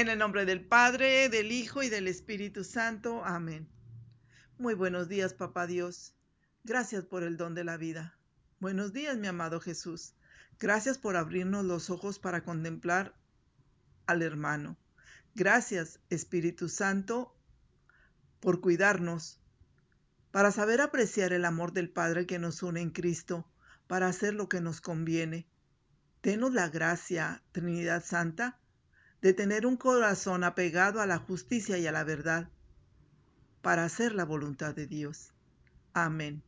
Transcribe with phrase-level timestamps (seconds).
[0.00, 3.22] En el nombre del Padre, del Hijo y del Espíritu Santo.
[3.22, 3.68] Amén.
[4.56, 6.14] Muy buenos días, Papá Dios.
[6.64, 8.16] Gracias por el don de la vida.
[8.60, 10.14] Buenos días, mi amado Jesús.
[10.58, 13.14] Gracias por abrirnos los ojos para contemplar
[14.06, 14.78] al hermano.
[15.34, 17.36] Gracias, Espíritu Santo,
[18.40, 19.38] por cuidarnos,
[20.30, 23.46] para saber apreciar el amor del Padre que nos une en Cristo,
[23.86, 25.46] para hacer lo que nos conviene.
[26.22, 28.60] Denos la gracia, Trinidad Santa,
[29.22, 32.48] de tener un corazón apegado a la justicia y a la verdad,
[33.60, 35.32] para hacer la voluntad de Dios.
[35.92, 36.42] Amén.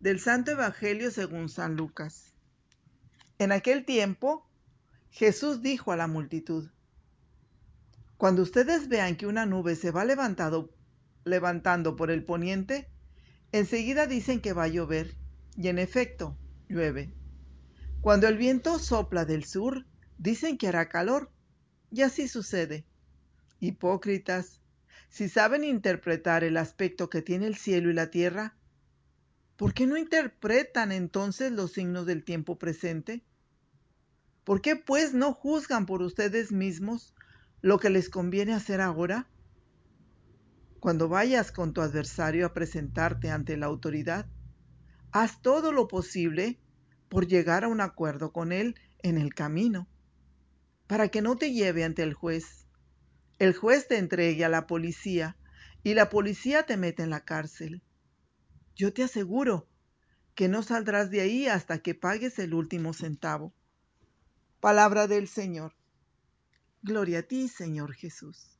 [0.00, 2.34] Del Santo Evangelio según San Lucas.
[3.38, 4.48] En aquel tiempo,
[5.10, 6.68] Jesús dijo a la multitud,
[8.16, 10.74] Cuando ustedes vean que una nube se va levantado,
[11.24, 12.90] levantando por el poniente,
[13.52, 15.16] enseguida dicen que va a llover,
[15.56, 16.36] y en efecto,
[16.68, 17.14] llueve.
[18.00, 19.86] Cuando el viento sopla del sur,
[20.18, 21.30] dicen que hará calor,
[21.96, 22.84] y así sucede.
[23.58, 24.60] Hipócritas,
[25.08, 28.54] si saben interpretar el aspecto que tiene el cielo y la tierra,
[29.56, 33.24] ¿por qué no interpretan entonces los signos del tiempo presente?
[34.44, 37.14] ¿Por qué pues no juzgan por ustedes mismos
[37.62, 39.26] lo que les conviene hacer ahora?
[40.80, 44.26] Cuando vayas con tu adversario a presentarte ante la autoridad,
[45.12, 46.60] haz todo lo posible
[47.08, 49.88] por llegar a un acuerdo con él en el camino,
[50.86, 52.66] para que no te lleve ante el juez.
[53.38, 55.36] El juez te entregue a la policía
[55.82, 57.82] y la policía te mete en la cárcel.
[58.74, 59.68] Yo te aseguro
[60.34, 63.54] que no saldrás de ahí hasta que pagues el último centavo.
[64.60, 65.74] Palabra del Señor.
[66.82, 68.58] Gloria a ti, Señor Jesús.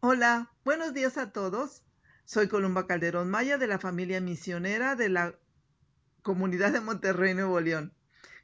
[0.00, 1.82] Hola, buenos días a todos.
[2.24, 5.38] Soy Columba Calderón Maya de la familia misionera de la
[6.22, 7.94] comunidad de Monterrey, Nuevo León.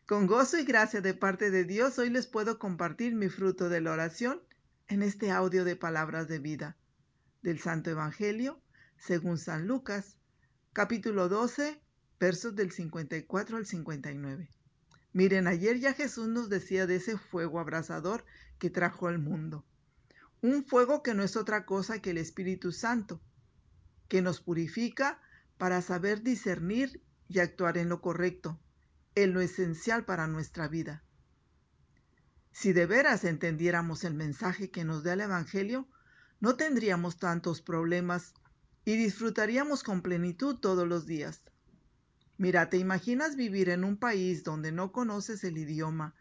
[0.07, 3.81] Con gozo y gracia de parte de Dios, hoy les puedo compartir mi fruto de
[3.81, 4.41] la oración
[4.87, 6.77] en este audio de palabras de vida
[7.43, 8.63] del Santo Evangelio
[8.99, 10.17] según San Lucas,
[10.73, 11.83] capítulo 12,
[12.21, 14.49] versos del 54 al 59.
[15.13, 18.25] Miren, ayer ya Jesús nos decía de ese fuego abrasador
[18.61, 19.65] que trajo al mundo.
[20.41, 23.21] Un fuego que no es otra cosa que el Espíritu Santo,
[24.07, 25.21] que nos purifica
[25.59, 28.61] para saber discernir y actuar en lo correcto,
[29.17, 31.03] en lo esencial para nuestra vida.
[32.53, 35.89] Si de veras entendiéramos el mensaje que nos da el Evangelio,
[36.39, 38.35] no tendríamos tantos problemas
[38.85, 41.43] y disfrutaríamos con plenitud todos los días.
[42.37, 46.15] Mira, ¿te imaginas vivir en un país donde no conoces el idioma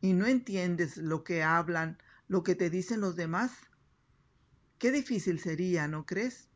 [0.00, 3.52] y no entiendes lo que hablan, lo que te dicen los demás?
[4.78, 6.48] Qué difícil sería, ¿no crees?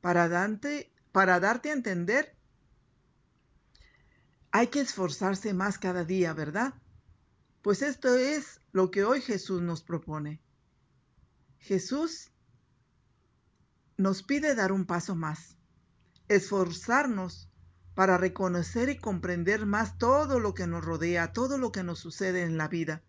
[0.00, 0.26] Para,
[1.12, 2.39] para darte a entender
[4.52, 6.74] hay que esforzarse más cada día, ¿verdad?
[7.62, 10.40] Pues esto es lo que hoy Jesús nos propone.
[11.58, 12.30] Jesús
[13.96, 15.56] nos pide dar un paso más,
[16.28, 17.50] esforzarnos
[17.94, 22.42] para reconocer y comprender más todo lo que nos rodea, todo lo que nos sucede
[22.42, 23.02] en la vida.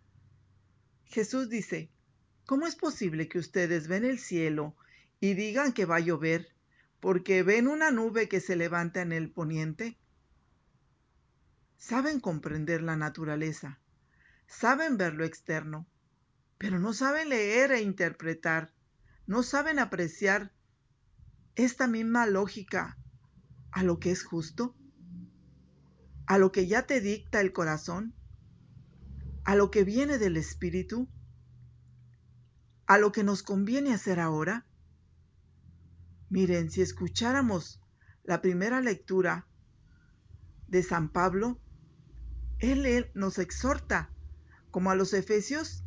[1.05, 1.89] Jesús dice,
[2.45, 4.75] ¿cómo es posible que ustedes ven el cielo
[5.19, 6.49] y digan que va a llover
[6.99, 9.97] porque ven una nube que se levanta en el poniente?
[11.81, 13.79] Saben comprender la naturaleza,
[14.45, 15.87] saben ver lo externo,
[16.59, 18.71] pero no saben leer e interpretar,
[19.25, 20.53] no saben apreciar
[21.55, 22.99] esta misma lógica
[23.71, 24.75] a lo que es justo,
[26.27, 28.13] a lo que ya te dicta el corazón,
[29.43, 31.09] a lo que viene del espíritu,
[32.85, 34.67] a lo que nos conviene hacer ahora.
[36.29, 37.81] Miren, si escucháramos
[38.23, 39.47] la primera lectura
[40.67, 41.59] de San Pablo,
[42.61, 44.09] él, nos exhorta,
[44.69, 45.83] como a los efesios,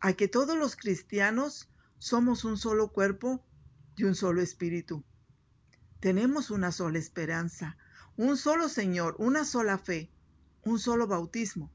[0.00, 3.44] a que todos los cristianos somos un solo cuerpo
[3.96, 5.04] y un solo espíritu.
[6.00, 7.76] Tenemos una sola esperanza,
[8.16, 10.10] un solo Señor, una sola fe,
[10.62, 11.72] un solo bautismo,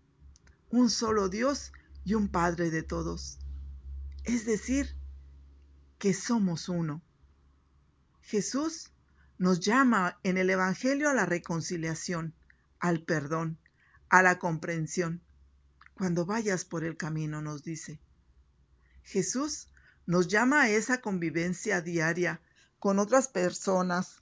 [0.70, 1.74] un solo Dios
[2.06, 3.40] y un Padre de todos.
[4.24, 4.96] Es decir,
[5.98, 7.02] que somos uno.
[8.22, 8.94] Jesús
[9.38, 12.36] nos llama en el Evangelio a la reconciliación,
[12.80, 13.58] al perdón,
[14.10, 15.22] a la comprensión.
[15.94, 18.00] Cuando vayas por el camino, nos dice.
[19.04, 19.68] Jesús
[20.06, 22.42] nos llama a esa convivencia diaria
[22.80, 24.18] con otras personas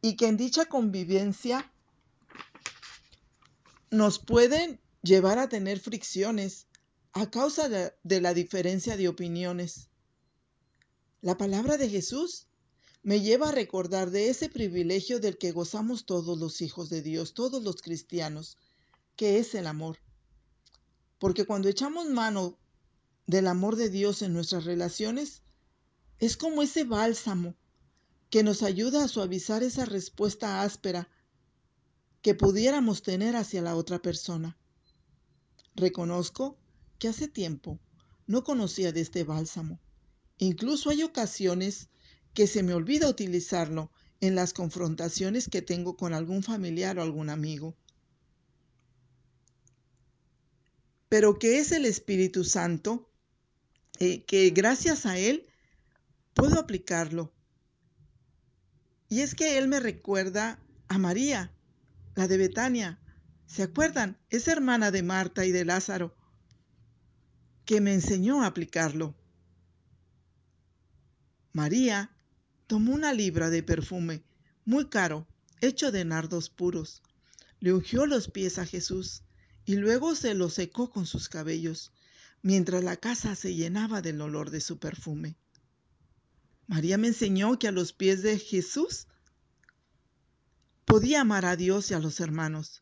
[0.00, 1.70] y que en dicha convivencia
[3.90, 6.66] nos pueden llevar a tener fricciones
[7.12, 9.88] a causa de, de, la diferencia de opiniones.
[11.22, 12.46] La palabra de Jesús
[13.02, 17.32] me lleva a recordar de ese privilegio del que gozamos todos los hijos de Dios,
[17.32, 18.58] todos los cristianos,
[19.16, 19.98] que es el amor.
[21.18, 22.58] Porque cuando echamos mano
[23.26, 25.42] del amor de Dios en nuestras relaciones
[26.18, 27.54] es como ese bálsamo
[28.30, 31.08] que nos ayuda a suavizar esa respuesta áspera
[32.22, 34.56] que pudiéramos tener hacia la otra persona.
[35.74, 36.58] Reconozco
[36.98, 37.78] que hace tiempo
[38.26, 39.78] no conocía de este bálsamo.
[40.38, 41.88] Incluso hay ocasiones
[42.34, 43.90] que se me olvida utilizarlo
[44.20, 47.76] en las confrontaciones que tengo con algún familiar o algún amigo.
[51.08, 53.10] Pero que es el Espíritu Santo,
[53.98, 55.46] eh, que gracias a Él
[56.34, 57.32] puedo aplicarlo.
[59.08, 60.58] Y es que Él me recuerda
[60.88, 61.52] a María,
[62.14, 63.00] la de Betania.
[63.46, 64.18] ¿Se acuerdan?
[64.30, 66.16] Es hermana de Marta y de Lázaro,
[67.64, 69.14] que me enseñó a aplicarlo.
[71.52, 72.10] María
[72.66, 74.24] tomó una libra de perfume
[74.64, 75.26] muy caro,
[75.60, 77.02] hecho de nardos puros.
[77.60, 79.22] Le ungió los pies a Jesús
[79.66, 81.92] y luego se los secó con sus cabellos,
[82.40, 85.36] mientras la casa se llenaba del olor de su perfume.
[86.68, 89.08] María me enseñó que a los pies de Jesús
[90.84, 92.80] podía amar a Dios y a los hermanos,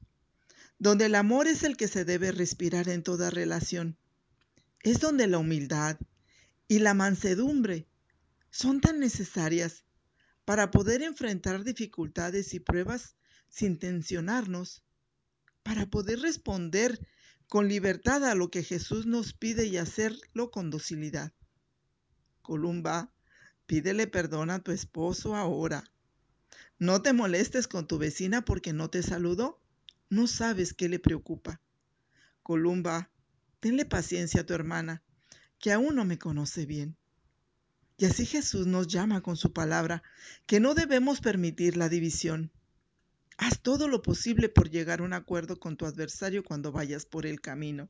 [0.78, 3.96] donde el amor es el que se debe respirar en toda relación.
[4.81, 5.98] Es donde la humildad
[6.69, 7.88] y la mansedumbre
[8.50, 9.84] son tan necesarias
[10.44, 13.16] para poder enfrentar dificultades y pruebas
[13.48, 14.83] sin tensionarnos,
[15.64, 17.00] para poder responder
[17.49, 21.32] con libertad a lo que Jesús nos pide y hacerlo con docilidad.
[22.43, 23.12] Columba,
[23.66, 25.82] pídele perdón a tu esposo ahora.
[26.78, 29.61] No te molestes con tu vecina porque no te saludó.
[30.11, 31.61] No sabes qué le preocupa.
[32.43, 33.10] Columba,
[33.60, 35.02] tenle paciencia a tu hermana,
[35.58, 36.96] que aún no me conoce bien.
[37.96, 40.02] Y así Jesús nos llama con su palabra,
[40.46, 42.52] que no debemos permitir la división.
[43.36, 47.26] Haz todo lo posible por llegar a un acuerdo con tu adversario cuando vayas por
[47.26, 47.88] el camino.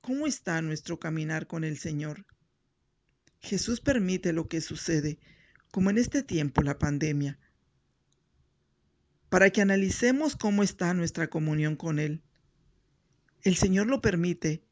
[0.00, 2.26] ¿Cómo está nuestro caminar con el Señor?
[3.40, 5.18] Jesús permite lo que sucede,
[5.70, 7.38] como en este tiempo la pandemia,
[9.28, 12.22] para que analicemos cómo está nuestra comunión con Él.
[13.42, 14.62] El Señor lo permite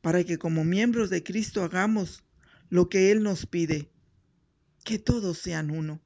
[0.00, 2.24] para que como miembros de Cristo hagamos
[2.68, 3.90] lo que Él nos pide,
[4.84, 6.00] que todos sean uno.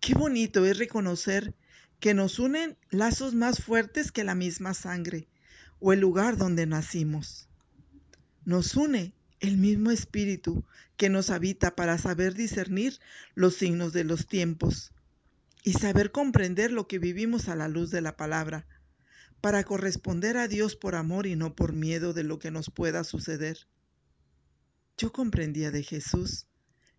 [0.00, 1.54] Qué bonito es reconocer
[2.02, 5.28] que nos unen lazos más fuertes que la misma sangre
[5.78, 7.48] o el lugar donde nacimos.
[8.44, 10.64] Nos une el mismo espíritu
[10.96, 12.98] que nos habita para saber discernir
[13.36, 14.92] los signos de los tiempos
[15.62, 18.66] y saber comprender lo que vivimos a la luz de la palabra,
[19.40, 23.04] para corresponder a Dios por amor y no por miedo de lo que nos pueda
[23.04, 23.58] suceder.
[24.98, 26.48] Yo comprendía de Jesús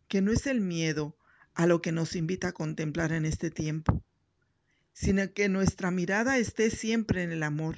[0.08, 1.18] que no es el miedo
[1.56, 4.02] a lo que nos invita a contemplar en este tiempo,
[4.94, 7.76] sino que nuestra mirada esté siempre en el amor,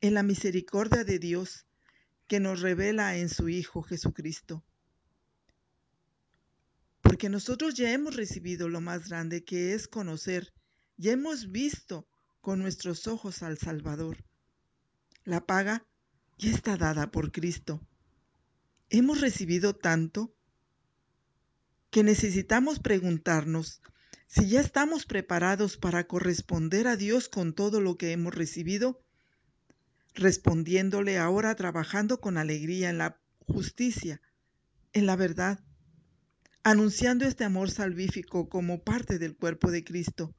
[0.00, 1.66] en la misericordia de Dios
[2.28, 4.62] que nos revela en su Hijo Jesucristo
[7.12, 10.54] porque nosotros ya hemos recibido lo más grande que es conocer,
[10.96, 12.08] ya hemos visto
[12.40, 14.24] con nuestros ojos al Salvador.
[15.24, 15.84] La paga
[16.38, 17.86] ya está dada por Cristo.
[18.88, 20.34] Hemos recibido tanto
[21.90, 23.82] que necesitamos preguntarnos
[24.32, 28.98] si ya estamos preparados para corresponder a Dios con todo lo que hemos recibido,
[30.14, 34.22] respondiéndole ahora trabajando con alegría en la justicia,
[34.94, 35.60] en la verdad,
[36.62, 40.34] anunciando este amor salvífico como parte del cuerpo de Cristo,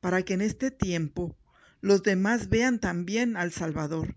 [0.00, 1.36] para que en este tiempo
[1.80, 4.14] los demás vean también al Salvador,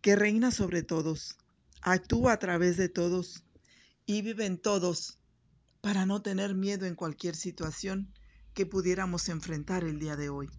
[0.00, 1.36] que reina sobre todos,
[1.82, 3.44] actúa a través de todos
[4.06, 5.18] y vive en todos,
[5.86, 8.12] para no tener miedo en cualquier situación
[8.54, 10.50] que pudiéramos enfrentar el día de hoy.